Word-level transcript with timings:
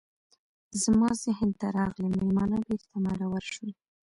زما 0.83 1.09
ذهن 1.23 1.49
ته 1.59 1.67
راغلي 1.77 2.09
میلمانه 2.15 2.57
بیرته 2.67 2.95
مرور 3.05 3.43
شول. 3.53 3.69